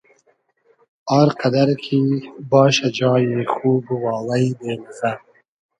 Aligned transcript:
آر 1.17 1.29
قئدئر 1.39 1.69
کی 1.83 2.01
باشۂ 2.49 2.87
جایی 2.97 3.31
خوب 3.53 3.83
و 3.93 3.95
واوݷ 4.03 4.45
بې 4.59 4.73
مئزۂ 4.81 5.11